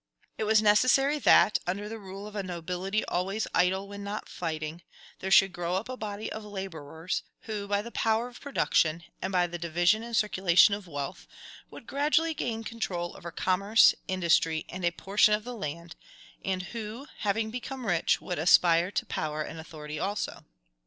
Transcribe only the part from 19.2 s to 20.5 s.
and authority also.